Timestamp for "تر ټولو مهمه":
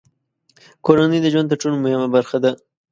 1.51-2.07